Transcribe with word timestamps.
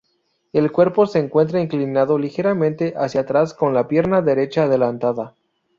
El 0.51 0.71
cuerpo 0.71 1.05
se 1.05 1.19
encuentra 1.19 1.61
inclinado 1.61 2.17
ligeramente 2.17 2.95
hacia 2.97 3.21
atrás 3.21 3.53
con 3.53 3.75
la 3.75 3.87
pierna 3.87 4.23
derecha 4.23 4.63
adelantada. 4.63 5.35